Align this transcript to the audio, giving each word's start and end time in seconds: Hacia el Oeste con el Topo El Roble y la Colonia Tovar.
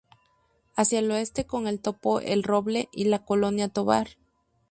Hacia 0.75 0.97
el 0.97 1.11
Oeste 1.11 1.45
con 1.45 1.67
el 1.67 1.79
Topo 1.79 2.21
El 2.21 2.41
Roble 2.41 2.89
y 2.91 3.03
la 3.03 3.23
Colonia 3.23 3.69
Tovar. 3.69 4.07